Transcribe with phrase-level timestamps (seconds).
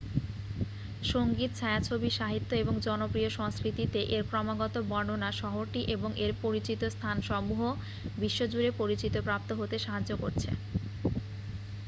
[1.03, 7.61] সংগীত ছায়াছবি সাহিত্য এবং জনপ্রিয় সংস্কৃতিতে এর ক্রমাগত বর্ণনা শহরটি এবং এর পরিচিত স্থানসমূহ
[8.17, 10.49] বিশ্বজুড়ে পরিচিতপ্রাপ্ত হতে সাহায্য করছে